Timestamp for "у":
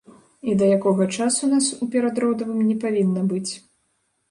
1.87-1.89